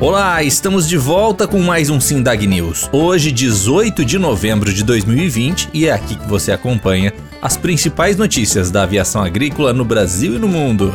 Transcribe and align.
Olá, 0.00 0.44
estamos 0.44 0.88
de 0.88 0.96
volta 0.96 1.44
com 1.48 1.60
mais 1.60 1.90
um 1.90 2.00
Sindag 2.00 2.46
News. 2.46 2.88
Hoje, 2.92 3.32
18 3.32 4.04
de 4.04 4.16
novembro 4.16 4.72
de 4.72 4.84
2020, 4.84 5.70
e 5.74 5.86
é 5.86 5.92
aqui 5.92 6.14
que 6.14 6.28
você 6.28 6.52
acompanha 6.52 7.12
as 7.42 7.56
principais 7.56 8.16
notícias 8.16 8.70
da 8.70 8.84
aviação 8.84 9.20
agrícola 9.20 9.72
no 9.72 9.84
Brasil 9.84 10.36
e 10.36 10.38
no 10.38 10.46
mundo. 10.46 10.94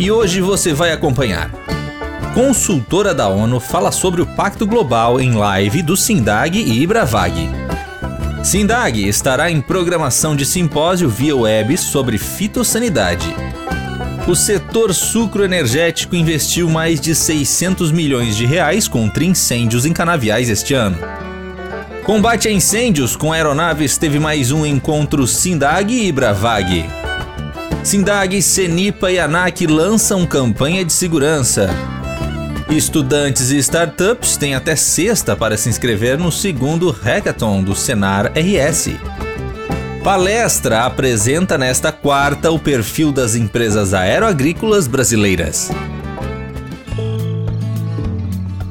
E 0.00 0.10
hoje 0.10 0.40
você 0.40 0.72
vai 0.72 0.90
acompanhar. 0.90 1.52
Consultora 2.34 3.14
da 3.14 3.28
ONU 3.28 3.60
fala 3.60 3.92
sobre 3.92 4.20
o 4.20 4.26
Pacto 4.26 4.66
Global 4.66 5.20
em 5.20 5.34
live 5.34 5.80
do 5.80 5.96
Sindag 5.96 6.58
e 6.58 6.82
Ibravag. 6.82 7.48
Sindag 8.42 8.98
estará 9.08 9.48
em 9.48 9.60
programação 9.60 10.34
de 10.34 10.44
simpósio 10.44 11.08
via 11.08 11.36
web 11.36 11.76
sobre 11.78 12.18
fitossanidade. 12.18 13.32
O 14.28 14.34
setor 14.34 14.92
sucroenergético 14.92 16.14
investiu 16.14 16.68
mais 16.68 17.00
de 17.00 17.14
600 17.14 17.90
milhões 17.90 18.36
de 18.36 18.44
reais 18.44 18.86
contra 18.86 19.24
incêndios 19.24 19.86
em 19.86 19.92
canaviais 19.94 20.50
este 20.50 20.74
ano. 20.74 20.98
Combate 22.04 22.46
a 22.46 22.52
incêndios 22.52 23.16
com 23.16 23.32
aeronaves 23.32 23.96
teve 23.96 24.18
mais 24.18 24.52
um 24.52 24.66
encontro 24.66 25.26
Sindag 25.26 25.90
e 25.94 26.12
Bravag. 26.12 26.84
Sindag, 27.82 28.42
Senipa 28.42 29.10
e 29.10 29.18
ANAC 29.18 29.66
lançam 29.66 30.26
campanha 30.26 30.84
de 30.84 30.92
segurança. 30.92 31.70
Estudantes 32.68 33.50
e 33.50 33.56
startups 33.56 34.36
têm 34.36 34.54
até 34.54 34.76
sexta 34.76 35.34
para 35.34 35.56
se 35.56 35.70
inscrever 35.70 36.18
no 36.18 36.30
segundo 36.30 36.90
Hackathon 36.90 37.62
do 37.62 37.74
Senar 37.74 38.30
RS. 38.36 38.90
Palestra 40.02 40.84
apresenta 40.84 41.58
nesta 41.58 41.90
quarta 41.90 42.50
o 42.50 42.58
perfil 42.58 43.12
das 43.12 43.34
empresas 43.34 43.92
aeroagrícolas 43.92 44.86
brasileiras. 44.86 45.70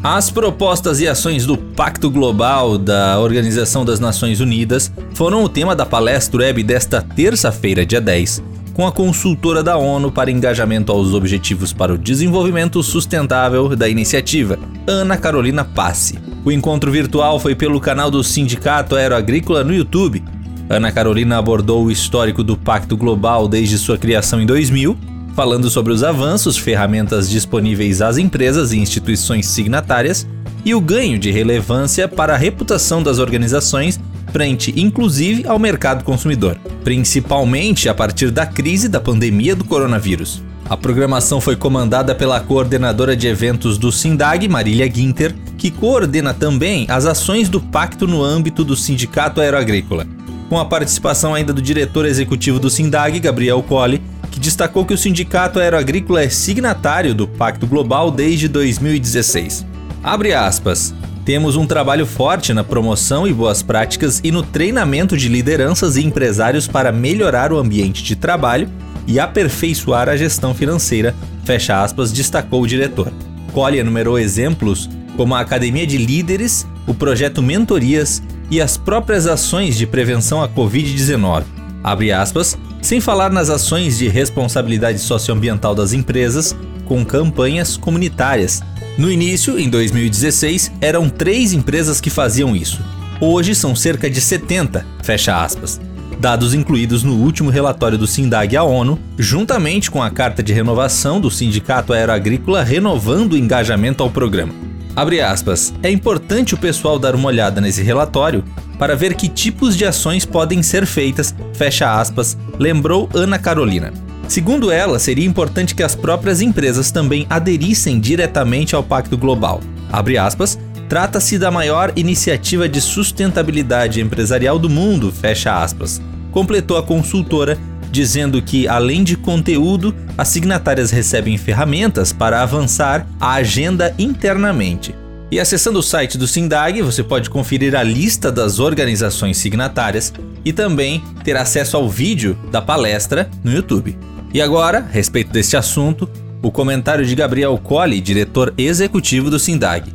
As 0.01 0.31
propostas 0.31 1.01
e 1.01 1.07
ações 1.07 1.45
do 1.45 1.57
Pacto 1.57 2.09
Global 2.09 2.77
da 2.77 3.19
Organização 3.19 3.83
das 3.83 3.99
Nações 3.99 4.39
Unidas 4.39 4.91
foram 5.13 5.43
o 5.43 5.49
tema 5.49 5.75
da 5.75 5.85
palestra 5.85 6.39
web 6.39 6.63
desta 6.63 7.01
terça-feira, 7.01 7.85
dia 7.85 7.99
10, 7.99 8.41
com 8.73 8.87
a 8.87 8.91
consultora 8.91 9.61
da 9.61 9.75
ONU 9.75 10.11
para 10.11 10.31
engajamento 10.31 10.93
aos 10.93 11.13
Objetivos 11.13 11.73
para 11.73 11.93
o 11.93 11.97
Desenvolvimento 11.97 12.81
Sustentável 12.81 13.75
da 13.75 13.89
iniciativa, 13.89 14.57
Ana 14.87 15.17
Carolina 15.17 15.65
Passi. 15.65 16.17
O 16.45 16.51
encontro 16.53 16.89
virtual 16.89 17.37
foi 17.37 17.53
pelo 17.53 17.81
canal 17.81 18.09
do 18.09 18.23
Sindicato 18.23 18.95
Aeroagrícola 18.95 19.63
no 19.63 19.73
YouTube 19.73 20.23
Ana 20.69 20.91
Carolina 20.91 21.37
abordou 21.37 21.85
o 21.85 21.91
histórico 21.91 22.43
do 22.43 22.57
Pacto 22.57 22.97
Global 22.97 23.47
desde 23.47 23.77
sua 23.77 23.97
criação 23.97 24.41
em 24.41 24.45
2000, 24.45 24.97
falando 25.33 25.69
sobre 25.69 25.93
os 25.93 26.03
avanços, 26.03 26.57
ferramentas 26.57 27.29
disponíveis 27.29 28.01
às 28.01 28.17
empresas 28.17 28.73
e 28.73 28.77
instituições 28.77 29.45
signatárias 29.45 30.27
e 30.65 30.75
o 30.75 30.81
ganho 30.81 31.17
de 31.17 31.31
relevância 31.31 32.05
para 32.07 32.33
a 32.33 32.37
reputação 32.37 33.01
das 33.01 33.17
organizações 33.17 33.97
frente, 34.33 34.73
inclusive, 34.75 35.47
ao 35.47 35.57
mercado 35.57 36.03
consumidor, 36.03 36.57
principalmente 36.83 37.87
a 37.87 37.93
partir 37.93 38.29
da 38.29 38.45
crise 38.45 38.89
da 38.89 38.99
pandemia 38.99 39.55
do 39.55 39.63
coronavírus. 39.63 40.43
A 40.69 40.75
programação 40.75 41.39
foi 41.39 41.55
comandada 41.55 42.13
pela 42.13 42.41
coordenadora 42.41 43.15
de 43.15 43.25
eventos 43.25 43.77
do 43.77 43.89
SINDAG, 43.89 44.49
Marília 44.49 44.85
Guinter, 44.85 45.33
que 45.57 45.71
coordena 45.71 46.33
também 46.33 46.85
as 46.89 47.05
ações 47.05 47.47
do 47.47 47.61
pacto 47.61 48.05
no 48.05 48.21
âmbito 48.21 48.65
do 48.65 48.75
Sindicato 48.75 49.39
Aeroagrícola 49.39 50.16
com 50.49 50.59
a 50.59 50.65
participação 50.65 51.33
ainda 51.33 51.53
do 51.53 51.61
diretor 51.61 52.05
executivo 52.05 52.59
do 52.59 52.69
SINDAG, 52.69 53.19
Gabriel 53.19 53.61
Colli, 53.61 54.01
que 54.31 54.39
destacou 54.39 54.85
que 54.85 54.93
o 54.93 54.97
Sindicato 54.97 55.59
Aeroagrícola 55.59 56.23
é 56.23 56.29
signatário 56.29 57.13
do 57.13 57.27
Pacto 57.27 57.65
Global 57.65 58.11
desde 58.11 58.47
2016. 58.47 59.65
Abre 60.03 60.33
aspas. 60.33 60.93
Temos 61.25 61.57
um 61.57 61.67
trabalho 61.67 62.05
forte 62.05 62.53
na 62.53 62.63
promoção 62.63 63.27
e 63.27 63.33
boas 63.33 63.61
práticas 63.61 64.21
e 64.23 64.31
no 64.31 64.41
treinamento 64.41 65.17
de 65.17 65.27
lideranças 65.27 65.97
e 65.97 66.05
empresários 66.05 66.67
para 66.67 66.91
melhorar 66.91 67.51
o 67.51 67.57
ambiente 67.57 68.01
de 68.01 68.15
trabalho 68.15 68.69
e 69.05 69.19
aperfeiçoar 69.19 70.07
a 70.07 70.15
gestão 70.15 70.53
financeira, 70.53 71.13
fecha 71.43 71.81
aspas, 71.81 72.13
destacou 72.13 72.61
o 72.61 72.67
diretor. 72.67 73.11
Colli 73.51 73.79
enumerou 73.79 74.17
exemplos 74.17 74.89
como 75.17 75.33
a 75.33 75.41
Academia 75.41 75.87
de 75.87 75.97
Líderes, 75.97 76.67
o 76.85 76.93
projeto 76.93 77.41
Mentorias 77.41 78.21
e 78.49 78.61
as 78.61 78.77
próprias 78.77 79.27
ações 79.27 79.77
de 79.77 79.85
prevenção 79.85 80.41
à 80.41 80.47
Covid-19. 80.47 81.43
Abre 81.83 82.11
aspas, 82.11 82.57
sem 82.81 82.99
falar 82.99 83.31
nas 83.31 83.49
ações 83.49 83.97
de 83.97 84.07
responsabilidade 84.07 84.99
socioambiental 84.99 85.75
das 85.75 85.93
empresas, 85.93 86.55
com 86.85 87.05
campanhas 87.05 87.75
comunitárias. 87.75 88.61
No 88.97 89.11
início, 89.11 89.59
em 89.59 89.69
2016, 89.69 90.71
eram 90.81 91.09
três 91.09 91.53
empresas 91.53 91.99
que 92.01 92.09
faziam 92.09 92.55
isso. 92.55 92.81
Hoje 93.19 93.53
são 93.55 93.75
cerca 93.75 94.09
de 94.09 94.21
70, 94.21 94.85
fecha 95.01 95.41
aspas. 95.41 95.79
Dados 96.19 96.53
incluídos 96.53 97.03
no 97.03 97.13
último 97.13 97.49
relatório 97.49 97.97
do 97.97 98.07
SINDAG 98.07 98.57
à 98.57 98.63
ONU, 98.63 98.97
juntamente 99.17 99.91
com 99.91 100.01
a 100.01 100.09
carta 100.09 100.41
de 100.41 100.51
renovação 100.51 101.21
do 101.21 101.29
Sindicato 101.29 101.93
Aeroagrícola 101.93 102.63
renovando 102.63 103.33
o 103.33 103.37
engajamento 103.37 104.01
ao 104.01 104.09
programa. 104.09 104.66
Abre 104.97 105.21
aspas. 105.21 105.75
É 105.83 105.91
importante 105.91 106.55
o 106.55 106.57
pessoal 106.57 106.97
dar 106.97 107.13
uma 107.13 107.27
olhada 107.27 107.61
nesse 107.61 107.83
relatório 107.83 108.43
para 108.79 108.95
ver 108.95 109.13
que 109.13 109.29
tipos 109.29 109.77
de 109.77 109.85
ações 109.85 110.25
podem 110.25 110.63
ser 110.63 110.87
feitas, 110.87 111.35
fecha 111.53 111.99
aspas, 112.01 112.35
lembrou 112.57 113.07
Ana 113.13 113.37
Carolina. 113.37 113.93
Segundo 114.27 114.71
ela, 114.71 114.97
seria 114.97 115.25
importante 115.25 115.75
que 115.75 115.83
as 115.83 115.93
próprias 115.93 116.41
empresas 116.41 116.89
também 116.89 117.27
aderissem 117.29 117.99
diretamente 117.99 118.73
ao 118.73 118.81
Pacto 118.81 119.15
Global. 119.15 119.61
Abre 119.91 120.17
aspas, 120.17 120.57
trata-se 120.89 121.37
da 121.37 121.51
maior 121.51 121.93
iniciativa 121.95 122.67
de 122.67 122.81
sustentabilidade 122.81 124.01
empresarial 124.01 124.57
do 124.57 124.67
mundo, 124.67 125.11
fecha 125.11 125.61
aspas. 125.61 126.01
Completou 126.31 126.75
a 126.75 126.81
consultora 126.81 127.55
dizendo 127.97 128.39
que, 128.43 128.67
além 128.67 129.03
de 129.03 129.17
conteúdo, 129.17 129.95
as 130.15 130.27
signatárias 130.27 130.91
recebem 130.91 131.35
ferramentas 131.35 132.13
para 132.13 132.43
avançar 132.43 133.07
a 133.19 133.33
agenda 133.33 133.91
internamente. 133.97 134.93
E 135.31 135.39
acessando 135.39 135.79
o 135.79 135.83
site 135.83 136.15
do 136.15 136.27
Sindag, 136.27 136.79
você 136.83 137.01
pode 137.03 137.27
conferir 137.27 137.75
a 137.75 137.81
lista 137.81 138.31
das 138.31 138.59
organizações 138.59 139.37
signatárias 139.37 140.13
e 140.45 140.53
também 140.53 141.03
ter 141.23 141.35
acesso 141.35 141.75
ao 141.75 141.89
vídeo 141.89 142.37
da 142.51 142.61
palestra 142.61 143.31
no 143.43 143.51
YouTube. 143.51 143.97
E 144.31 144.39
agora, 144.43 144.77
a 144.77 144.93
respeito 144.93 145.31
deste 145.31 145.57
assunto, 145.57 146.07
o 146.43 146.51
comentário 146.51 147.03
de 147.03 147.15
Gabriel 147.15 147.57
Colli, 147.57 147.99
diretor 147.99 148.53
executivo 148.59 149.31
do 149.31 149.39
Sindag. 149.39 149.91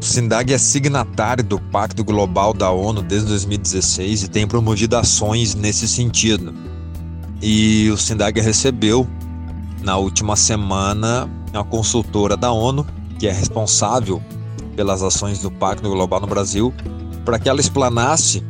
O 0.00 0.04
Sindag 0.04 0.50
é 0.50 0.56
signatário 0.56 1.44
do 1.44 1.60
Pacto 1.60 2.02
Global 2.02 2.54
da 2.54 2.70
ONU 2.70 3.02
desde 3.02 3.28
2016 3.28 4.22
e 4.22 4.28
tem 4.30 4.46
promovido 4.46 4.96
ações 4.96 5.54
nesse 5.54 5.86
sentido. 5.86 6.73
E 7.46 7.90
o 7.90 7.98
Sindag 7.98 8.40
recebeu 8.40 9.06
na 9.82 9.98
última 9.98 10.34
semana 10.34 11.28
a 11.52 11.62
consultora 11.62 12.38
da 12.38 12.50
ONU, 12.50 12.86
que 13.18 13.26
é 13.26 13.32
responsável 13.32 14.22
pelas 14.74 15.02
ações 15.02 15.40
do 15.40 15.50
Pacto 15.50 15.86
Global 15.90 16.22
no 16.22 16.26
Brasil, 16.26 16.72
para 17.22 17.38
que 17.38 17.46
ela 17.46 17.60
explanasse 17.60 18.42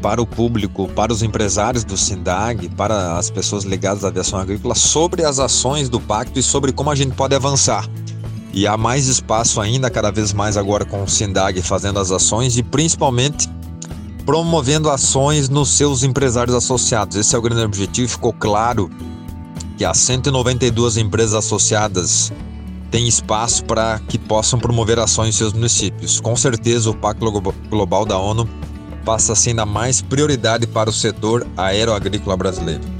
para 0.00 0.22
o 0.22 0.26
público, 0.26 0.88
para 0.88 1.12
os 1.12 1.22
empresários 1.22 1.84
do 1.84 1.98
SINDAG, 1.98 2.70
para 2.70 3.18
as 3.18 3.28
pessoas 3.28 3.64
ligadas 3.64 4.02
à 4.06 4.08
aviação 4.08 4.38
agrícola, 4.38 4.74
sobre 4.74 5.22
as 5.22 5.38
ações 5.38 5.90
do 5.90 6.00
pacto 6.00 6.38
e 6.38 6.42
sobre 6.42 6.72
como 6.72 6.90
a 6.90 6.94
gente 6.94 7.14
pode 7.14 7.34
avançar. 7.34 7.86
E 8.54 8.66
há 8.66 8.78
mais 8.78 9.06
espaço 9.06 9.60
ainda, 9.60 9.90
cada 9.90 10.10
vez 10.10 10.32
mais 10.32 10.56
agora 10.56 10.86
com 10.86 11.02
o 11.02 11.06
SINDAG 11.06 11.60
fazendo 11.60 11.98
as 11.98 12.10
ações 12.10 12.56
e 12.56 12.62
principalmente 12.62 13.50
promovendo 14.28 14.90
ações 14.90 15.48
nos 15.48 15.70
seus 15.70 16.02
empresários 16.02 16.54
associados. 16.54 17.16
Esse 17.16 17.34
é 17.34 17.38
o 17.38 17.40
grande 17.40 17.62
objetivo. 17.62 18.10
Ficou 18.10 18.30
claro 18.30 18.90
que 19.78 19.86
as 19.86 19.96
192 19.96 20.98
empresas 20.98 21.32
associadas 21.32 22.30
têm 22.90 23.08
espaço 23.08 23.64
para 23.64 23.98
que 24.06 24.18
possam 24.18 24.58
promover 24.58 24.98
ações 24.98 25.30
em 25.30 25.38
seus 25.38 25.54
municípios. 25.54 26.20
Com 26.20 26.36
certeza, 26.36 26.90
o 26.90 26.94
Pacto 26.94 27.24
Global 27.70 28.04
da 28.04 28.18
ONU 28.18 28.46
passa 29.02 29.32
a 29.32 29.34
ser 29.34 29.48
ainda 29.48 29.64
mais 29.64 30.02
prioridade 30.02 30.66
para 30.66 30.90
o 30.90 30.92
setor 30.92 31.46
aeroagrícola 31.56 32.36
brasileiro. 32.36 32.97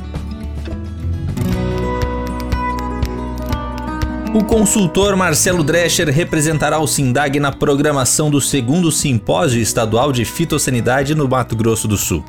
O 4.39 4.45
consultor 4.45 5.17
Marcelo 5.17 5.65
Drescher 5.65 6.09
representará 6.11 6.79
o 6.79 6.87
SINDAG 6.87 7.41
na 7.41 7.51
programação 7.51 8.31
do 8.31 8.41
segundo 8.41 8.93
Simpósio 8.93 9.61
Estadual 9.61 10.13
de 10.13 10.25
Fitossanidade 10.25 11.13
no 11.13 11.27
Mato 11.29 11.57
Grosso 11.57 11.89
do 11.89 11.97
Sul. 11.97 12.25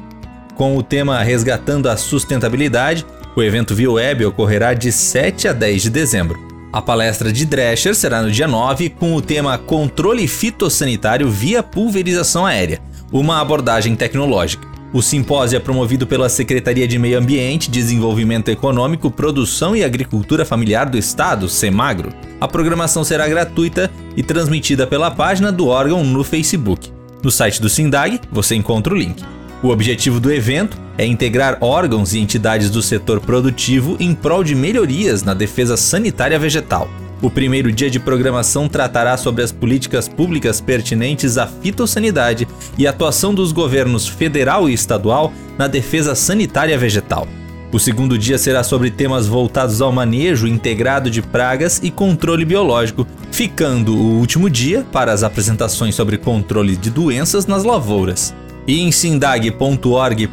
Com 0.55 0.75
o 0.75 0.81
tema 0.81 1.21
Resgatando 1.21 1.87
a 1.87 1.95
Sustentabilidade, 1.95 3.05
o 3.35 3.43
evento 3.43 3.75
via 3.75 3.91
web 3.91 4.25
ocorrerá 4.25 4.73
de 4.73 4.91
7 4.91 5.49
a 5.49 5.53
10 5.53 5.83
de 5.83 5.89
dezembro. 5.91 6.39
A 6.73 6.81
palestra 6.81 7.31
de 7.31 7.45
Drescher 7.45 7.93
será 7.93 8.23
no 8.23 8.31
dia 8.31 8.47
9 8.47 8.89
com 8.89 9.13
o 9.13 9.21
tema 9.21 9.55
Controle 9.59 10.27
Fitossanitário 10.27 11.29
via 11.29 11.61
Pulverização 11.61 12.43
Aérea, 12.43 12.81
uma 13.11 13.39
abordagem 13.39 13.95
tecnológica. 13.95 14.68
O 14.91 15.03
simpósio 15.03 15.55
é 15.55 15.59
promovido 15.59 16.07
pela 16.07 16.27
Secretaria 16.27 16.87
de 16.87 16.97
Meio 16.97 17.19
Ambiente, 17.19 17.69
Desenvolvimento 17.69 18.49
Econômico, 18.49 19.11
Produção 19.11 19.75
e 19.75 19.83
Agricultura 19.83 20.43
Familiar 20.43 20.89
do 20.89 20.97
Estado, 20.97 21.47
SEMAGRO. 21.47 22.11
A 22.41 22.47
programação 22.47 23.03
será 23.03 23.27
gratuita 23.27 23.91
e 24.17 24.23
transmitida 24.23 24.87
pela 24.87 25.11
página 25.11 25.51
do 25.51 25.67
órgão 25.67 26.03
no 26.03 26.23
Facebook. 26.23 26.91
No 27.21 27.29
site 27.29 27.61
do 27.61 27.69
SINDAG 27.69 28.19
você 28.31 28.55
encontra 28.55 28.91
o 28.91 28.97
link. 28.97 29.23
O 29.61 29.69
objetivo 29.69 30.19
do 30.19 30.31
evento 30.31 30.75
é 30.97 31.05
integrar 31.05 31.59
órgãos 31.61 32.13
e 32.13 32.19
entidades 32.19 32.71
do 32.71 32.81
setor 32.81 33.19
produtivo 33.19 33.95
em 33.99 34.15
prol 34.15 34.43
de 34.43 34.55
melhorias 34.55 35.21
na 35.21 35.35
defesa 35.35 35.77
sanitária 35.77 36.39
vegetal. 36.39 36.89
O 37.21 37.29
primeiro 37.29 37.71
dia 37.71 37.89
de 37.89 37.99
programação 37.99 38.69
tratará 38.69 39.17
sobre 39.17 39.43
as 39.43 39.51
políticas 39.51 40.07
públicas 40.07 40.61
pertinentes 40.61 41.37
à 41.37 41.45
fitossanidade 41.45 42.47
e 42.77 42.87
atuação 42.87 43.33
dos 43.33 43.51
governos 43.51 44.07
federal 44.07 44.69
e 44.69 44.73
estadual 44.73 45.33
na 45.57 45.67
defesa 45.67 46.15
sanitária 46.15 46.77
vegetal. 46.77 47.27
O 47.71 47.79
segundo 47.79 48.17
dia 48.17 48.37
será 48.37 48.63
sobre 48.63 48.89
temas 48.89 49.27
voltados 49.27 49.81
ao 49.81 49.91
manejo 49.91 50.47
integrado 50.47 51.11
de 51.11 51.21
pragas 51.21 51.79
e 51.83 51.91
controle 51.91 52.43
biológico, 52.43 53.05
ficando 53.31 53.95
o 53.95 54.17
último 54.17 54.49
dia 54.49 54.85
para 54.91 55.11
as 55.11 55.21
apresentações 55.21 55.93
sobre 55.93 56.17
controle 56.17 56.75
de 56.75 56.89
doenças 56.89 57.45
nas 57.45 57.63
lavouras. 57.63 58.33
E 58.65 58.81
em 58.81 58.91
sindag.org.br 58.91 60.25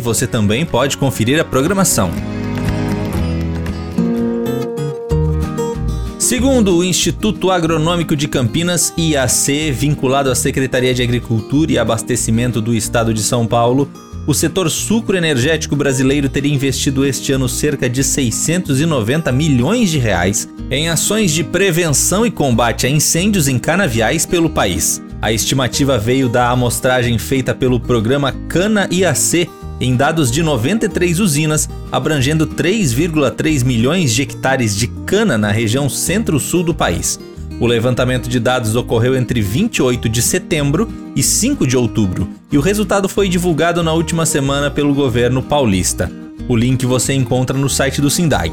você 0.00 0.26
também 0.26 0.64
pode 0.64 0.96
conferir 0.96 1.40
a 1.40 1.44
programação. 1.44 2.10
Segundo 6.24 6.78
o 6.78 6.82
Instituto 6.82 7.50
Agronômico 7.50 8.16
de 8.16 8.26
Campinas, 8.26 8.94
IAC, 8.96 9.70
vinculado 9.72 10.30
à 10.30 10.34
Secretaria 10.34 10.94
de 10.94 11.02
Agricultura 11.02 11.70
e 11.70 11.78
Abastecimento 11.78 12.62
do 12.62 12.74
Estado 12.74 13.12
de 13.12 13.22
São 13.22 13.46
Paulo, 13.46 13.90
o 14.26 14.32
setor 14.32 14.70
sucroenergético 14.70 15.76
brasileiro 15.76 16.30
teria 16.30 16.50
investido 16.50 17.04
este 17.04 17.30
ano 17.32 17.46
cerca 17.46 17.90
de 17.90 18.02
690 18.02 19.30
milhões 19.32 19.90
de 19.90 19.98
reais 19.98 20.48
em 20.70 20.88
ações 20.88 21.30
de 21.30 21.44
prevenção 21.44 22.24
e 22.24 22.30
combate 22.30 22.86
a 22.86 22.90
incêndios 22.90 23.46
em 23.46 23.58
canaviais 23.58 24.24
pelo 24.24 24.48
país. 24.48 25.02
A 25.20 25.30
estimativa 25.30 25.98
veio 25.98 26.26
da 26.26 26.48
amostragem 26.48 27.18
feita 27.18 27.54
pelo 27.54 27.78
programa 27.78 28.32
Cana 28.48 28.88
IAC 28.90 29.46
em 29.80 29.96
dados 29.96 30.30
de 30.30 30.42
93 30.42 31.20
usinas, 31.20 31.68
abrangendo 31.90 32.46
3,3 32.46 33.64
milhões 33.64 34.14
de 34.14 34.22
hectares 34.22 34.76
de 34.76 34.86
cana 34.86 35.36
na 35.36 35.50
região 35.50 35.88
centro-sul 35.88 36.62
do 36.62 36.74
país. 36.74 37.18
O 37.60 37.66
levantamento 37.66 38.28
de 38.28 38.40
dados 38.40 38.74
ocorreu 38.74 39.16
entre 39.16 39.40
28 39.40 40.08
de 40.08 40.20
setembro 40.20 40.88
e 41.14 41.22
5 41.22 41.66
de 41.66 41.76
outubro, 41.76 42.28
e 42.50 42.58
o 42.58 42.60
resultado 42.60 43.08
foi 43.08 43.28
divulgado 43.28 43.82
na 43.82 43.92
última 43.92 44.26
semana 44.26 44.70
pelo 44.70 44.94
governo 44.94 45.42
paulista. 45.42 46.10
O 46.48 46.56
link 46.56 46.84
você 46.84 47.14
encontra 47.14 47.56
no 47.56 47.68
site 47.68 48.00
do 48.00 48.10
Sindag. 48.10 48.52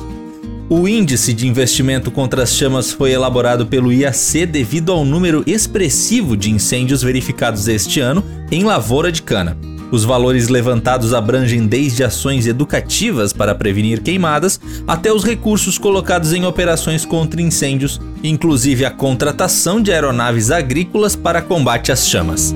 O 0.70 0.88
índice 0.88 1.34
de 1.34 1.48
investimento 1.48 2.10
contra 2.10 2.44
as 2.44 2.56
chamas 2.56 2.94
foi 2.94 3.12
elaborado 3.12 3.66
pelo 3.66 3.92
IAC 3.92 4.46
devido 4.46 4.94
ao 4.94 5.04
número 5.04 5.44
expressivo 5.46 6.38
de 6.38 6.50
incêndios 6.50 7.04
verificados 7.04 7.68
este 7.68 8.00
ano 8.00 8.24
em 8.50 8.64
lavoura 8.64 9.12
de 9.12 9.22
cana. 9.22 9.58
Os 9.92 10.06
valores 10.06 10.48
levantados 10.48 11.14
abrangem 11.14 11.68
desde 11.68 12.02
ações 12.02 12.48
educativas 12.48 13.34
para 13.34 13.54
prevenir 13.54 14.02
queimadas 14.02 14.60
até 14.88 15.12
os 15.12 15.26
recursos 15.26 15.78
colocados 15.78 16.32
em 16.32 16.46
operações 16.46 17.04
contra 17.04 17.42
incêndios, 17.42 18.00
inclusive 18.24 18.86
a 18.86 18.92
contratação 18.92 19.82
de 19.82 19.92
aeronaves 19.92 20.50
agrícolas 20.50 21.14
para 21.14 21.42
combate 21.42 21.92
às 21.92 22.08
chamas. 22.08 22.56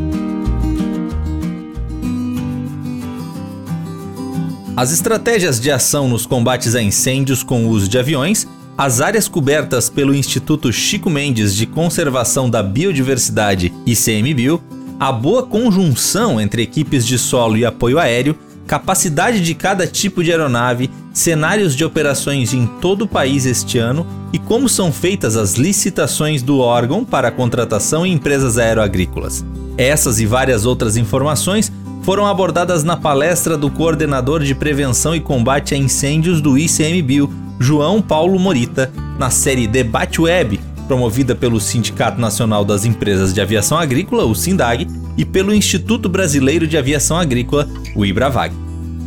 As 4.78 4.94
estratégias 4.94 5.60
de 5.60 5.72
ação 5.72 6.08
nos 6.08 6.26
combates 6.26 6.74
a 6.74 6.82
incêndios 6.82 7.44
com 7.44 7.66
o 7.66 7.70
uso 7.70 7.88
de 7.88 7.98
aviões, 7.98 8.48
as 8.78 9.00
áreas 9.00 9.28
cobertas 9.28 9.90
pelo 9.90 10.14
Instituto 10.14 10.72
Chico 10.72 11.10
Mendes 11.10 11.56
de 11.56 11.66
Conservação 11.66 12.50
da 12.50 12.62
Biodiversidade, 12.62 13.74
ICMBio, 13.86 14.62
a 15.00 15.12
boa 15.12 15.44
conjunção 15.44 16.40
entre 16.40 16.62
equipes 16.62 17.06
de 17.06 17.18
solo 17.18 17.58
e 17.58 17.66
apoio 17.66 18.00
aéreo, 18.00 18.36
capacidade 18.66 19.42
de 19.42 19.54
cada 19.54 19.86
tipo 19.86 20.24
de 20.24 20.32
aeronave, 20.32 20.90
cenários 21.14 21.76
de 21.76 21.86
operações 21.86 22.54
em 22.54 22.66
todo 22.66 23.04
o 23.04 23.08
país 23.08 23.46
este 23.46 23.78
ano 23.78 24.06
e 24.34 24.40
como 24.40 24.68
são 24.68 24.92
feitas 24.92 25.38
as 25.38 25.54
licitações 25.54 26.42
do 26.42 26.60
órgão 26.60 27.06
para 27.06 27.28
a 27.28 27.32
contratação 27.32 28.06
em 28.06 28.14
empresas 28.14 28.58
aeroagrícolas. 28.58 29.46
Essas 29.78 30.20
e 30.20 30.26
várias 30.26 30.66
outras 30.66 30.98
informações 30.98 31.72
foram 32.02 32.26
abordadas 32.26 32.84
na 32.84 32.96
palestra 32.96 33.58
do 33.58 33.70
coordenador 33.70 34.44
de 34.44 34.56
prevenção 34.56 35.16
e 35.16 35.20
combate 35.20 35.74
a 35.74 35.78
incêndios 35.78 36.40
do 36.40 36.58
ICMBio, 36.58 37.32
João 37.60 38.02
Paulo 38.02 38.40
Morita, 38.40 38.92
na 39.18 39.30
série 39.30 39.68
Debate 39.68 40.22
Web, 40.22 40.60
promovida 40.86 41.36
pelo 41.36 41.60
Sindicato 41.60 42.20
Nacional 42.20 42.64
das 42.64 42.86
Empresas 42.86 43.34
de 43.34 43.42
Aviação 43.42 43.78
Agrícola, 43.78 44.26
o 44.26 44.36
SINDAG, 44.36 44.88
e 45.18 45.26
pelo 45.26 45.54
Instituto 45.54 46.08
Brasileiro 46.10 46.68
de 46.68 46.78
Aviação 46.78 47.18
Agrícola, 47.18 47.68
o 47.96 48.06
IBRAVAG. 48.06 48.54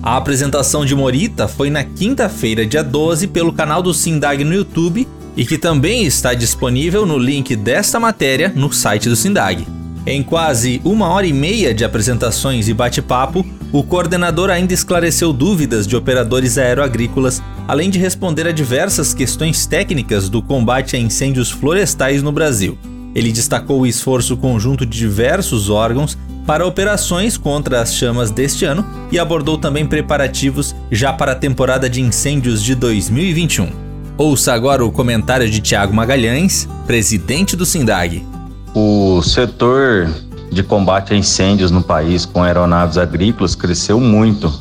A 0.03 0.17
apresentação 0.17 0.85
de 0.85 0.95
Morita 0.95 1.49
foi 1.49 1.71
na 1.71 1.83
quinta-feira, 1.83 2.65
dia 2.65 2.85
12, 2.85 3.27
pelo 3.27 3.53
canal 3.53 3.83
do 3.83 3.93
SINDAG 3.93 4.45
no 4.45 4.55
YouTube 4.55 5.07
e 5.37 5.45
que 5.45 5.59
também 5.59 6.05
está 6.05 6.35
disponível 6.35 7.07
no 7.07 7.19
link 7.19 7.55
desta 7.55 8.01
matéria 8.01 8.53
no 8.55 8.73
site 8.73 9.09
do 9.09 9.17
SINDAG. 9.17 9.78
Em 10.07 10.23
quase 10.23 10.81
uma 10.85 11.09
hora 11.09 11.27
e 11.27 11.33
meia 11.33 11.75
de 11.75 11.85
apresentações 11.85 12.69
e 12.69 12.75
bate-papo, 12.75 13.45
o 13.73 13.83
coordenador 13.83 14.49
ainda 14.51 14.73
esclareceu 14.73 15.33
dúvidas 15.33 15.87
de 15.87 15.97
operadores 15.97 16.57
aeroagrícolas, 16.57 17.43
além 17.67 17.91
de 17.91 17.99
responder 17.99 18.47
a 18.47 18.53
diversas 18.53 19.13
questões 19.13 19.67
técnicas 19.67 20.29
do 20.29 20.41
combate 20.41 20.97
a 20.97 20.99
incêndios 20.99 21.51
florestais 21.51 22.23
no 22.23 22.33
Brasil. 22.33 22.79
Ele 23.15 23.33
destacou 23.33 23.81
o 23.81 23.87
esforço 23.87 24.37
conjunto 24.37 24.87
de 24.87 24.99
diversos 24.99 25.69
órgãos 25.69 26.17
para 26.47 26.67
operações 26.67 27.37
contra 27.37 27.83
as 27.83 27.95
chamas 27.95 28.31
deste 28.31 28.65
ano 28.65 28.87
e 29.13 29.19
abordou 29.19 29.59
também 29.59 29.85
preparativos 29.85 30.75
já 30.91 31.13
para 31.13 31.33
a 31.33 31.37
temporada 31.37 31.91
de 31.91 32.01
incêndios 32.01 32.63
de 32.63 32.75
2021. 32.75 33.69
Ouça 34.17 34.55
agora 34.55 34.85
o 34.85 34.91
comentário 34.91 35.49
de 35.49 35.61
Tiago 35.61 35.95
Magalhães, 35.95 36.67
presidente 36.87 37.55
do 37.55 37.67
SINDAG. 37.67 38.38
O 38.81 39.21
setor 39.23 40.09
de 40.53 40.63
combate 40.63 41.13
a 41.13 41.17
incêndios 41.17 41.69
no 41.73 41.83
país 41.83 42.25
com 42.25 42.45
aeronaves 42.45 42.97
agrícolas 42.97 43.57
cresceu 43.57 43.99
muito 43.99 44.53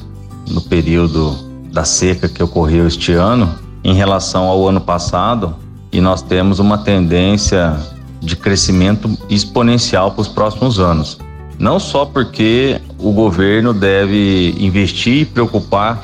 no 0.50 0.60
período 0.60 1.38
da 1.72 1.84
seca 1.86 2.28
que 2.28 2.42
ocorreu 2.42 2.88
este 2.88 3.12
ano 3.12 3.54
em 3.84 3.94
relação 3.94 4.46
ao 4.46 4.68
ano 4.68 4.82
passado 4.82 5.56
e 5.92 6.02
nós 6.02 6.24
temos 6.24 6.58
uma 6.58 6.80
tendência 6.80 7.78
de 8.20 8.36
crescimento 8.36 9.16
exponencial 9.30 10.10
para 10.10 10.22
os 10.24 10.28
próximos 10.28 10.80
anos. 10.80 11.20
Não 11.60 11.80
só 11.80 12.04
porque 12.04 12.82
o 12.98 13.12
governo 13.12 13.72
deve 13.72 14.56
investir 14.58 15.22
e 15.22 15.26
preocupar 15.26 16.02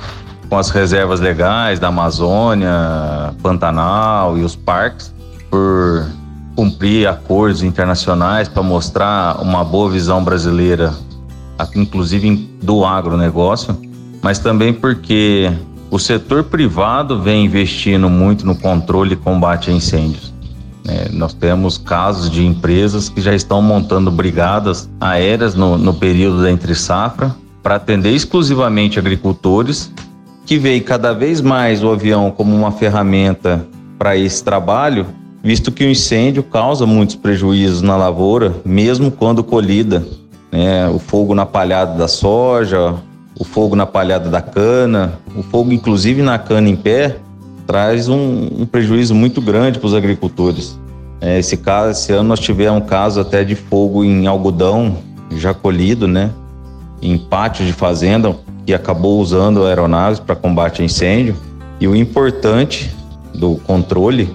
com 0.48 0.56
as 0.56 0.70
reservas 0.70 1.20
legais 1.20 1.80
da 1.80 1.88
Amazônia, 1.88 3.34
Pantanal 3.42 4.38
e 4.38 4.44
os 4.44 4.56
parques, 4.56 5.12
por 5.50 6.06
cumprir 6.56 7.08
acordos 7.08 7.64
internacionais 7.64 8.48
para 8.48 8.64
mostrar 8.64 9.42
uma 9.42 9.64
boa 9.64 9.90
visão 9.90 10.24
brasileira, 10.24 10.94
inclusive 11.76 12.50
do 12.62 12.86
agronegócio, 12.86 13.78
mas 14.22 14.40
também 14.40 14.74
porque 14.74 15.52
o 15.90 16.00
setor 16.00 16.44
privado 16.46 17.22
vem 17.22 17.46
investindo 17.46 18.10
muito 18.10 18.46
no 18.46 18.56
controle 18.56 19.14
e 19.14 19.18
combate 19.18 19.70
a 19.70 19.74
incêndios. 19.74 20.34
É, 20.88 21.10
nós 21.10 21.34
temos 21.34 21.78
casos 21.78 22.30
de 22.30 22.46
empresas 22.46 23.08
que 23.08 23.22
já 23.22 23.34
estão 23.34 23.62
montando 23.62 24.12
brigadas 24.12 24.90
aéreas 25.00 25.56
no, 25.56 25.78
no 25.78 25.94
período 25.94 26.42
da 26.42 26.52
entre 26.52 26.76
safra 26.76 27.34
para 27.62 27.76
atender 27.76 28.12
exclusivamente 28.12 29.00
agricultores, 29.00 29.92
que 30.46 30.58
veem 30.58 30.82
cada 30.82 31.14
vez 31.14 31.40
mais 31.40 31.82
o 31.82 31.90
avião 31.90 32.30
como 32.30 32.54
uma 32.54 32.72
ferramenta 32.72 33.66
para 33.98 34.18
esse 34.18 34.44
trabalho 34.44 35.06
visto 35.44 35.74
que 35.74 35.84
o 35.84 35.90
incêndio 35.90 36.42
causa 36.42 36.86
muitos 36.86 37.16
prejuízos 37.16 37.82
na 37.82 37.98
lavoura, 37.98 38.56
mesmo 38.64 39.12
quando 39.12 39.44
colhida. 39.44 40.08
Né? 40.50 40.88
O 40.88 40.98
fogo 40.98 41.36
na 41.36 41.46
palhada 41.46 41.98
da 41.98 42.08
soja, 42.08 42.96
o 43.38 43.44
fogo 43.44 43.76
na 43.76 43.86
palhada 43.86 44.30
da 44.30 44.42
cana, 44.42 45.20
o 45.36 45.44
fogo 45.44 45.74
inclusive 45.74 46.22
na 46.22 46.40
cana 46.40 46.70
em 46.70 46.76
pé, 46.78 47.18
traz 47.68 48.08
um, 48.08 48.48
um 48.60 48.66
prejuízo 48.66 49.14
muito 49.14 49.42
grande 49.42 49.80
para 49.80 49.88
os 49.88 49.94
agricultores. 49.94 50.80
É, 51.20 51.40
esse, 51.40 51.58
caso, 51.58 51.92
esse 51.92 52.14
ano 52.14 52.30
nós 52.30 52.40
tivemos 52.40 52.82
um 52.82 52.86
caso 52.86 53.20
até 53.20 53.44
de 53.44 53.56
fogo 53.56 54.04
em 54.04 54.28
algodão 54.28 54.98
já 55.36 55.54
colhido, 55.54 56.08
né? 56.08 56.32
em 57.02 57.18
pátio 57.18 57.66
de 57.66 57.74
fazenda, 57.74 58.34
que 58.66 58.74
acabou 58.74 59.20
usando 59.20 59.66
aeronaves 59.66 60.22
para 60.22 60.36
combate 60.36 60.82
a 60.82 60.86
incêndio. 60.86 61.36
E 61.82 61.88
o 61.88 61.94
importante 61.94 62.90
do 63.34 63.56
controle 63.58 64.30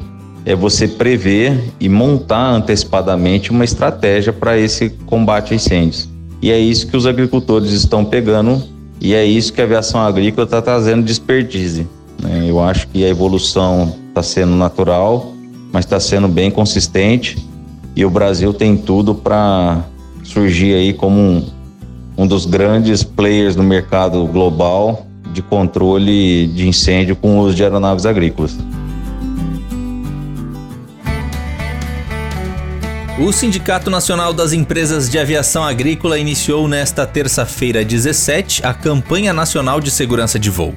é 0.48 0.56
você 0.56 0.88
prever 0.88 1.62
e 1.78 1.90
montar 1.90 2.52
antecipadamente 2.52 3.50
uma 3.50 3.66
estratégia 3.66 4.32
para 4.32 4.58
esse 4.58 4.88
combate 5.04 5.52
a 5.52 5.56
incêndios. 5.56 6.08
e 6.40 6.50
é 6.50 6.58
isso 6.58 6.86
que 6.86 6.96
os 6.96 7.06
agricultores 7.06 7.70
estão 7.72 8.02
pegando 8.02 8.62
e 8.98 9.12
é 9.12 9.26
isso 9.26 9.52
que 9.52 9.60
a 9.60 9.64
aviação 9.64 10.00
agrícola 10.00 10.46
está 10.46 10.62
trazendo 10.62 11.04
desperdice. 11.04 11.86
Né? 12.22 12.46
Eu 12.48 12.60
acho 12.60 12.88
que 12.88 13.04
a 13.04 13.08
evolução 13.08 13.94
está 14.08 14.22
sendo 14.22 14.56
natural, 14.56 15.34
mas 15.70 15.84
está 15.84 16.00
sendo 16.00 16.26
bem 16.26 16.50
consistente 16.50 17.36
e 17.94 18.02
o 18.02 18.08
Brasil 18.08 18.54
tem 18.54 18.74
tudo 18.74 19.14
para 19.14 19.84
surgir 20.24 20.72
aí 20.72 20.94
como 20.94 21.20
um, 21.20 21.44
um 22.16 22.26
dos 22.26 22.46
grandes 22.46 23.04
players 23.04 23.54
no 23.54 23.62
mercado 23.62 24.24
global 24.24 25.06
de 25.30 25.42
controle 25.42 26.46
de 26.46 26.66
incêndio 26.66 27.14
com 27.16 27.38
o 27.38 27.42
uso 27.42 27.54
de 27.54 27.62
aeronaves 27.62 28.06
agrícolas. 28.06 28.56
O 33.20 33.32
Sindicato 33.32 33.90
Nacional 33.90 34.32
das 34.32 34.52
Empresas 34.52 35.10
de 35.10 35.18
Aviação 35.18 35.64
Agrícola 35.64 36.20
iniciou 36.20 36.68
nesta 36.68 37.04
terça-feira 37.04 37.84
17 37.84 38.64
a 38.64 38.72
Campanha 38.72 39.32
Nacional 39.32 39.80
de 39.80 39.90
Segurança 39.90 40.38
de 40.38 40.48
Voo. 40.48 40.72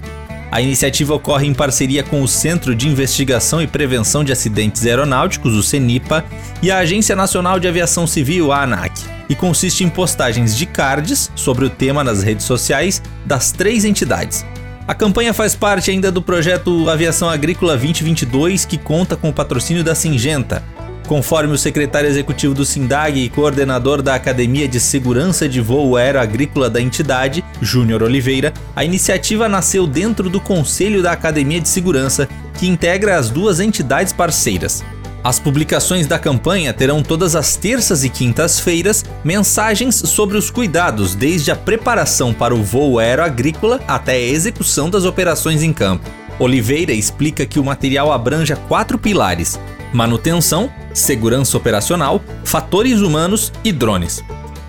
A 0.52 0.60
iniciativa 0.60 1.14
ocorre 1.14 1.46
em 1.46 1.54
parceria 1.54 2.02
com 2.02 2.20
o 2.24 2.28
Centro 2.28 2.74
de 2.74 2.88
Investigação 2.88 3.62
e 3.62 3.68
Prevenção 3.68 4.24
de 4.24 4.32
Acidentes 4.32 4.84
Aeronáuticos, 4.88 5.54
o 5.54 5.62
CENIPA, 5.62 6.26
e 6.64 6.72
a 6.72 6.80
Agência 6.80 7.16
Nacional 7.16 7.60
de 7.60 7.68
Aviação 7.68 8.08
Civil, 8.08 8.52
a 8.52 8.64
ANAC, 8.64 8.92
e 9.30 9.36
consiste 9.36 9.84
em 9.84 9.90
postagens 9.90 10.58
de 10.58 10.66
cards 10.66 11.32
sobre 11.36 11.64
o 11.64 11.70
tema 11.70 12.04
nas 12.04 12.24
redes 12.24 12.48
sociais 12.48 13.04
das 13.24 13.52
três 13.52 13.86
entidades. 13.86 14.44
A 14.88 14.96
campanha 14.96 15.32
faz 15.32 15.54
parte 15.54 15.92
ainda 15.92 16.12
do 16.12 16.24
projeto 16.24 16.90
Aviação 16.90 17.30
Agrícola 17.30 17.78
2022, 17.78 18.66
que 18.66 18.80
conta 18.80 19.16
com 19.16 19.30
o 19.30 19.34
patrocínio 19.34 19.84
da 19.84 19.94
Singenta, 19.94 20.64
Conforme 21.08 21.54
o 21.54 21.58
secretário 21.58 22.10
executivo 22.10 22.54
do 22.54 22.64
SINDAG 22.64 23.20
e 23.20 23.30
coordenador 23.30 24.02
da 24.02 24.16
Academia 24.16 24.68
de 24.68 24.80
Segurança 24.80 25.48
de 25.48 25.60
Voo 25.60 25.98
Aeroagrícola 25.98 26.70
da 26.70 26.82
entidade, 26.82 27.44
Júnior 27.62 28.02
Oliveira, 28.02 28.54
a 28.76 28.86
iniciativa 28.86 29.50
nasceu 29.50 29.86
dentro 29.86 30.30
do 30.30 30.40
Conselho 30.40 31.04
da 31.04 31.12
Academia 31.12 31.60
de 31.60 31.68
Segurança, 31.68 32.30
que 32.58 32.68
integra 32.68 33.18
as 33.18 33.30
duas 33.30 33.60
entidades 33.60 34.14
parceiras. 34.14 34.84
As 35.24 35.38
publicações 35.38 36.08
da 36.08 36.18
campanha 36.18 36.74
terão 36.74 37.04
todas 37.04 37.36
as 37.36 37.56
terças 37.56 38.04
e 38.04 38.10
quintas-feiras 38.10 39.06
mensagens 39.24 39.96
sobre 39.96 40.36
os 40.36 40.50
cuidados 40.50 41.14
desde 41.14 41.52
a 41.52 41.56
preparação 41.56 42.34
para 42.34 42.56
o 42.56 42.64
voo 42.64 42.98
aeroagrícola 42.98 43.80
até 43.88 44.14
a 44.14 44.20
execução 44.20 44.90
das 44.90 45.06
operações 45.06 45.62
em 45.62 45.72
campo. 45.72 46.10
Oliveira 46.40 46.92
explica 46.92 47.46
que 47.46 47.60
o 47.60 47.64
material 47.64 48.12
abranja 48.12 48.56
quatro 48.56 48.98
pilares: 48.98 49.60
manutenção, 49.94 50.72
segurança 50.94 51.58
operacional, 51.58 52.22
fatores 52.44 53.02
humanos 53.02 53.52
e 53.64 53.72
drones. 53.72 54.24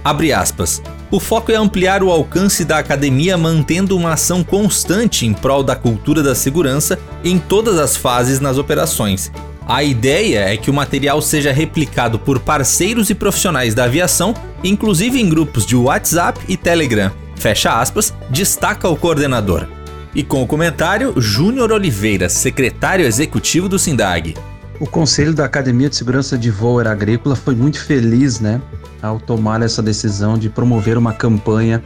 Abre 0.04 0.32
aspas. 0.32 0.82
O 1.10 1.20
foco 1.20 1.52
é 1.52 1.56
ampliar 1.56 2.02
o 2.02 2.10
alcance 2.10 2.64
da 2.64 2.78
academia 2.78 3.36
mantendo 3.36 3.96
uma 3.96 4.14
ação 4.14 4.42
constante 4.42 5.26
em 5.26 5.32
prol 5.32 5.62
da 5.62 5.76
cultura 5.76 6.22
da 6.22 6.34
segurança 6.34 6.98
em 7.22 7.38
todas 7.38 7.78
as 7.78 7.96
fases 7.96 8.40
nas 8.40 8.56
operações. 8.56 9.30
A 9.66 9.84
ideia 9.84 10.40
é 10.52 10.56
que 10.56 10.70
o 10.70 10.74
material 10.74 11.22
seja 11.22 11.52
replicado 11.52 12.18
por 12.18 12.40
parceiros 12.40 13.10
e 13.10 13.14
profissionais 13.14 13.74
da 13.74 13.84
aviação, 13.84 14.34
inclusive 14.64 15.20
em 15.20 15.28
grupos 15.28 15.64
de 15.64 15.76
WhatsApp 15.76 16.40
e 16.48 16.56
Telegram. 16.56 17.12
Fecha 17.36 17.80
aspas, 17.80 18.12
destaca 18.30 18.88
o 18.88 18.96
coordenador. 18.96 19.68
E 20.14 20.22
com 20.22 20.42
o 20.42 20.46
comentário, 20.46 21.14
Júnior 21.16 21.72
Oliveira, 21.72 22.28
secretário 22.28 23.06
executivo 23.06 23.68
do 23.68 23.78
SINDAG. 23.78 24.34
O 24.82 24.86
Conselho 24.88 25.32
da 25.32 25.44
Academia 25.44 25.88
de 25.88 25.94
Segurança 25.94 26.36
de 26.36 26.50
Voo 26.50 26.80
Agrícola 26.80 27.36
foi 27.36 27.54
muito 27.54 27.80
feliz, 27.80 28.40
né, 28.40 28.60
ao 29.00 29.20
tomar 29.20 29.62
essa 29.62 29.80
decisão 29.80 30.36
de 30.36 30.50
promover 30.50 30.98
uma 30.98 31.12
campanha 31.12 31.80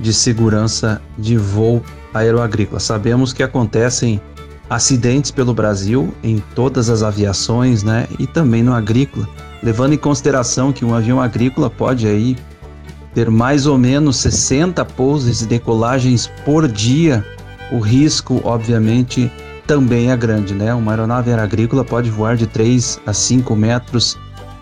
de 0.00 0.12
segurança 0.12 1.00
de 1.16 1.36
voo 1.36 1.80
aeroagrícola. 2.12 2.80
Sabemos 2.80 3.32
que 3.32 3.40
acontecem 3.40 4.20
acidentes 4.68 5.30
pelo 5.30 5.54
Brasil 5.54 6.12
em 6.24 6.42
todas 6.56 6.90
as 6.90 7.04
aviações, 7.04 7.84
né, 7.84 8.08
e 8.18 8.26
também 8.26 8.64
no 8.64 8.74
agrícola, 8.74 9.28
levando 9.62 9.92
em 9.92 9.98
consideração 9.98 10.72
que 10.72 10.84
um 10.84 10.92
avião 10.92 11.20
agrícola 11.20 11.70
pode 11.70 12.04
aí 12.04 12.36
ter 13.14 13.30
mais 13.30 13.64
ou 13.64 13.78
menos 13.78 14.16
60 14.16 14.84
pousos 14.84 15.40
e 15.40 15.46
decolagens 15.46 16.28
por 16.44 16.66
dia. 16.66 17.24
O 17.70 17.78
risco, 17.78 18.40
obviamente, 18.42 19.30
também 19.66 20.10
é 20.10 20.16
grande, 20.16 20.54
né? 20.54 20.74
Uma 20.74 20.92
aeronave 20.92 21.32
agrícola 21.32 21.84
pode 21.84 22.10
voar 22.10 22.36
de 22.36 22.46
3 22.46 23.00
a 23.06 23.12
5 23.12 23.56
metros 23.56 24.18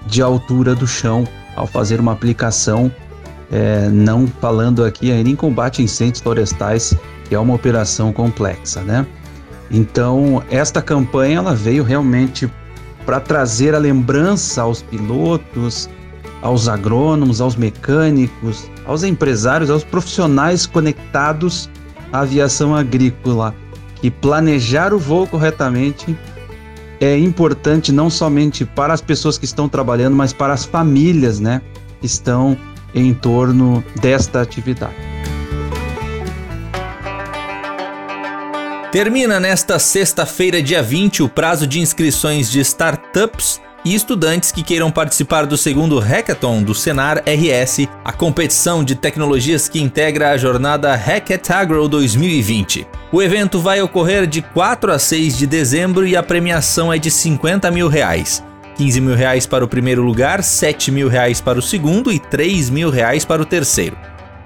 de 0.06 0.22
altura 0.22 0.74
do 0.74 0.86
chão 0.86 1.26
ao 1.56 1.66
fazer 1.66 2.00
uma 2.00 2.12
aplicação, 2.12 2.90
é, 3.50 3.88
não 3.88 4.26
falando 4.26 4.84
aqui 4.84 5.12
ainda 5.12 5.28
em 5.28 5.36
combate 5.36 5.80
a 5.80 5.84
incêndios 5.84 6.20
florestais, 6.22 6.94
que 7.28 7.34
é 7.34 7.38
uma 7.38 7.54
operação 7.54 8.12
complexa, 8.12 8.80
né? 8.82 9.06
Então, 9.70 10.42
esta 10.50 10.82
campanha 10.82 11.38
ela 11.38 11.54
veio 11.54 11.82
realmente 11.82 12.50
para 13.04 13.18
trazer 13.18 13.74
a 13.74 13.78
lembrança 13.78 14.62
aos 14.62 14.82
pilotos, 14.82 15.88
aos 16.40 16.68
agrônomos, 16.68 17.40
aos 17.40 17.56
mecânicos, 17.56 18.70
aos 18.84 19.02
empresários, 19.02 19.70
aos 19.70 19.82
profissionais 19.84 20.66
conectados 20.66 21.68
à 22.12 22.20
aviação 22.20 22.74
agrícola 22.74 23.54
e 24.02 24.10
planejar 24.10 24.92
o 24.92 24.98
voo 24.98 25.26
corretamente 25.26 26.16
é 27.00 27.18
importante 27.18 27.90
não 27.90 28.08
somente 28.08 28.64
para 28.64 28.94
as 28.94 29.00
pessoas 29.00 29.36
que 29.36 29.44
estão 29.44 29.68
trabalhando, 29.68 30.16
mas 30.16 30.32
para 30.32 30.52
as 30.52 30.64
famílias, 30.64 31.40
né, 31.40 31.60
que 32.00 32.06
estão 32.06 32.56
em 32.94 33.12
torno 33.12 33.82
desta 34.00 34.40
atividade. 34.40 34.94
Termina 38.92 39.40
nesta 39.40 39.78
sexta-feira, 39.78 40.62
dia 40.62 40.82
20, 40.82 41.22
o 41.22 41.28
prazo 41.28 41.66
de 41.66 41.80
inscrições 41.80 42.50
de 42.50 42.60
startups 42.60 43.58
e 43.84 43.94
estudantes 43.94 44.52
que 44.52 44.62
queiram 44.62 44.90
participar 44.90 45.46
do 45.46 45.56
segundo 45.56 45.98
Hackathon 45.98 46.62
do 46.62 46.74
Senar 46.74 47.24
RS, 47.26 47.88
a 48.04 48.12
competição 48.12 48.84
de 48.84 48.94
tecnologias 48.94 49.68
que 49.68 49.80
integra 49.80 50.30
a 50.30 50.36
jornada 50.36 50.94
Hackatagro 50.94 51.88
2020. 51.88 52.86
O 53.12 53.20
evento 53.20 53.60
vai 53.60 53.82
ocorrer 53.82 54.26
de 54.26 54.40
4 54.40 54.90
a 54.90 54.98
6 54.98 55.36
de 55.36 55.46
dezembro 55.46 56.06
e 56.06 56.16
a 56.16 56.22
premiação 56.22 56.90
é 56.90 56.96
de 56.96 57.10
50 57.10 57.70
mil 57.70 57.86
reais. 57.86 58.42
15 58.76 59.02
mil 59.02 59.14
reais 59.14 59.46
para 59.46 59.62
o 59.62 59.68
primeiro 59.68 60.00
lugar, 60.00 60.42
7 60.42 60.90
mil 60.90 61.10
reais 61.10 61.38
para 61.38 61.58
o 61.58 61.62
segundo 61.62 62.10
e 62.10 62.18
3 62.18 62.70
mil 62.70 62.88
reais 62.88 63.22
para 63.22 63.42
o 63.42 63.44
terceiro. 63.44 63.98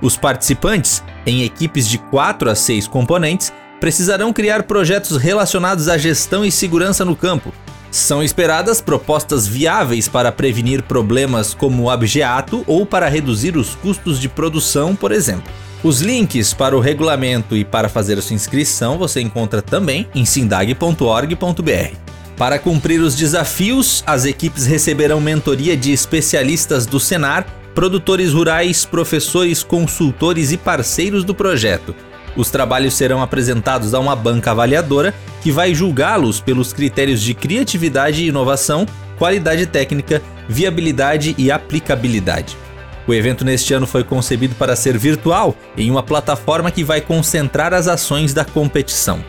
Os 0.02 0.16
participantes, 0.16 1.00
em 1.25 1.44
equipes 1.44 1.88
de 1.88 1.96
4 1.96 2.50
a 2.50 2.56
6 2.56 2.88
componentes, 2.88 3.52
precisarão 3.78 4.32
criar 4.32 4.64
projetos 4.64 5.16
relacionados 5.16 5.88
à 5.88 5.96
gestão 5.96 6.44
e 6.44 6.50
segurança 6.50 7.04
no 7.04 7.14
campo, 7.14 7.54
são 7.92 8.20
esperadas 8.20 8.80
propostas 8.80 9.46
viáveis 9.46 10.08
para 10.08 10.32
prevenir 10.32 10.82
problemas 10.82 11.54
como 11.54 11.85
o 11.85 11.90
abjeato 11.90 12.64
ou 12.66 12.85
para 12.85 13.08
reduzir 13.08 13.56
os 13.56 13.76
custos 13.76 14.20
de 14.20 14.28
produção, 14.28 14.96
por 14.96 15.12
exemplo. 15.12 15.52
Os 15.87 16.00
links 16.00 16.52
para 16.52 16.76
o 16.76 16.81
regulamento 16.81 17.57
e 17.57 17.64
para 17.64 17.88
fazer 17.88 18.21
sua 18.21 18.35
inscrição 18.35 18.99
você 18.99 19.21
encontra 19.21 19.62
também 19.62 20.09
em 20.16 20.25
sindag.org.br. 20.25 21.97
Para 22.37 22.59
cumprir 22.59 23.00
os 23.00 23.14
desafios, 23.14 24.02
as 24.05 24.25
equipes 24.25 24.66
receberão 24.66 25.21
mentoria 25.21 25.76
de 25.76 25.93
especialistas 25.93 26.87
do 26.87 26.99
Senar, 26.99 27.47
produtores 27.73 28.33
rurais, 28.33 28.85
professores, 28.85 29.62
consultores 29.62 30.50
e 30.50 30.57
parceiros 30.57 31.23
do 31.23 31.37
projeto. 31.37 31.95
Os 32.37 32.50
trabalhos 32.50 32.95
serão 32.95 33.23
apresentados 33.23 33.95
a 33.95 34.00
uma 34.00 34.16
banca 34.16 34.50
avaliadora 34.50 35.14
que 35.40 35.52
vai 35.52 35.73
julgá-los 35.73 36.40
pelos 36.40 36.73
critérios 36.73 37.23
de 37.23 37.33
criatividade 37.33 38.25
e 38.25 38.26
inovação, 38.26 38.88
qualidade 39.16 39.66
técnica, 39.66 40.21
viabilidade 40.49 41.33
e 41.38 41.49
aplicabilidade. 41.49 42.57
O 43.06 43.14
evento 43.14 43.44
neste 43.44 43.72
ano 43.72 43.86
foi 43.86 44.02
concebido 44.02 44.54
para 44.56 44.75
ser 44.75 44.98
virtual, 44.98 45.54
em 45.76 45.90
uma 45.90 46.02
plataforma 46.02 46.70
que 46.70 46.82
vai 46.82 47.00
concentrar 47.00 47.72
as 47.72 47.86
ações 47.86 48.34
da 48.34 48.44
competição. 48.44 49.25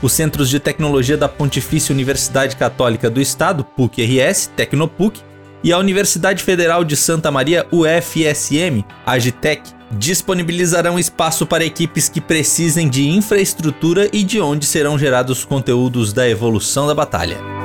Os 0.00 0.12
Centros 0.12 0.48
de 0.48 0.58
Tecnologia 0.58 1.16
da 1.16 1.28
Pontifícia 1.28 1.92
Universidade 1.92 2.56
Católica 2.56 3.10
do 3.10 3.20
Estado, 3.20 3.64
PUC-RS, 3.64 4.50
Tecnopuc, 4.56 5.20
e 5.62 5.72
a 5.72 5.78
Universidade 5.78 6.42
Federal 6.42 6.84
de 6.84 6.96
Santa 6.96 7.30
Maria, 7.30 7.66
UFSM, 7.72 8.84
Agitec, 9.04 9.72
disponibilizarão 9.90 10.98
espaço 10.98 11.44
para 11.46 11.64
equipes 11.64 12.08
que 12.08 12.20
precisem 12.20 12.88
de 12.88 13.08
infraestrutura 13.08 14.08
e 14.12 14.22
de 14.22 14.40
onde 14.40 14.66
serão 14.66 14.98
gerados 14.98 15.44
conteúdos 15.44 16.12
da 16.12 16.28
evolução 16.28 16.86
da 16.86 16.94
batalha. 16.94 17.57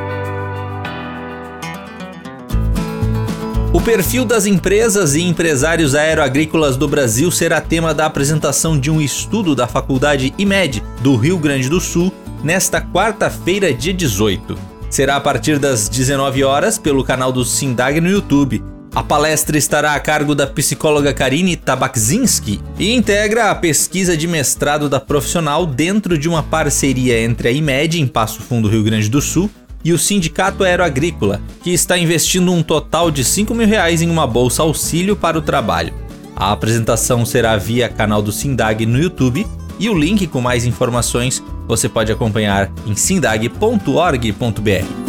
O 3.74 3.82
perfil 3.82 4.24
das 4.24 4.46
empresas 4.46 5.15
e 5.15 5.24
empresários 5.24 5.96
aeroagrícolas 5.96 6.77
do 6.77 6.88
Brasil 6.88 7.32
será 7.32 7.60
tema 7.60 7.92
da 7.92 8.06
apresentação 8.06 8.80
de 8.80 8.92
um 8.92 9.01
estudo 9.01 9.56
da 9.56 9.65
Faculdade 9.65 10.32
IMED 10.38 10.84
do 11.01 11.15
Rio 11.15 11.39
Grande 11.39 11.68
do 11.68 11.82
Sul 11.82 12.13
nesta 12.44 12.80
quarta-feira, 12.80 13.74
dia 13.74 13.92
18. 13.92 14.56
Será 14.92 15.15
a 15.15 15.20
partir 15.20 15.58
das 15.58 15.89
19 15.89 16.44
horas 16.44 16.77
pelo 16.77 17.03
canal 17.03 17.32
do 17.32 17.44
Sindag 17.44 18.00
no 18.00 18.12
YouTube 18.12 18.63
A 18.96 19.01
palestra 19.01 19.58
estará 19.58 19.96
a 19.96 20.00
cargo 20.00 20.36
da 20.36 20.46
psicóloga 20.46 21.12
Karine 21.12 21.58
Tabakzinski 21.58 22.62
e 22.77 22.94
integra 22.94 23.50
a 23.50 23.56
pesquisa 23.56 24.15
de 24.15 24.27
mestrado 24.27 24.88
da 24.88 25.00
profissional 25.00 25.65
dentro 25.65 26.15
de 26.15 26.30
uma 26.30 26.44
parceria 26.44 27.20
entre 27.20 27.48
a 27.48 27.51
IMED, 27.51 28.00
em 28.00 28.06
Passo 28.06 28.44
Fundo, 28.44 28.70
Rio 28.70 28.84
Grande 28.84 29.10
do 29.10 29.20
Sul, 29.20 29.50
e 29.84 29.92
o 29.92 29.98
Sindicato 29.98 30.63
Aeroagrícola, 30.63 31.42
que 31.62 31.72
está 31.72 31.98
investindo 31.98 32.52
um 32.52 32.63
total 32.63 33.12
de 33.12 33.24
5 33.24 33.54
mil 33.54 33.68
reais 33.68 34.02
em 34.02 34.10
uma 34.10 34.25
bolsa 34.25 34.63
auxílio 34.63 35.16
para 35.16 35.38
o 35.38 35.42
trabalho. 35.42 35.94
A 36.36 36.52
apresentação 36.52 37.25
será 37.25 37.58
via 37.58 37.90
canal 37.90 38.22
do 38.22 38.32
Sindag 38.32 38.86
no 38.86 39.00
YouTube 39.00 39.46
e 39.80 39.90
o 39.90 39.98
link 39.98 40.28
com 40.28 40.42
mais 40.42 40.66
informações 40.66 41.44
você 41.68 41.90
pode 41.90 42.12
acompanhar 42.12 42.72
em 42.86 42.96
sindag.org.br. 42.96 45.04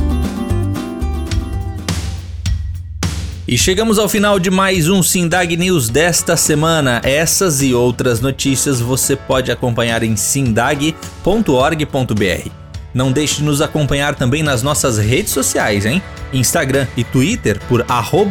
E 3.47 3.59
chegamos 3.59 3.99
ao 3.99 4.09
final 4.09 4.38
de 4.38 4.50
mais 4.50 4.88
um 4.88 5.02
Sindag 5.02 5.54
News 5.57 5.90
desta 5.90 6.35
semana. 6.35 7.02
Essas 7.04 7.61
e 7.61 7.75
outras 7.75 8.21
notícias 8.21 8.81
você 8.81 9.16
pode 9.16 9.52
acompanhar 9.52 10.02
em 10.02 10.16
sindag.org.br. 10.16 12.63
Não 12.95 13.11
deixe 13.11 13.37
de 13.37 13.43
nos 13.43 13.61
acompanhar 13.61 14.15
também 14.15 14.43
nas 14.43 14.63
nossas 14.63 14.97
redes 14.97 15.33
sociais, 15.33 15.85
hein? 15.85 16.01
Instagram 16.33 16.87
e 16.97 17.03
Twitter 17.03 17.61
por 17.69 17.85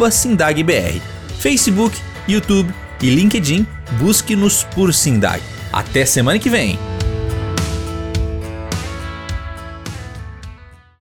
SindagBR. 0.10 1.02
Facebook, 1.38 1.98
YouTube 2.28 2.74
e 3.02 3.10
LinkedIn, 3.10 3.68
busque-nos 4.00 4.64
por 4.74 4.94
Sindag. 4.94 5.42
Até 5.72 6.06
semana 6.06 6.40
que 6.40 6.50
vem! 6.50 6.93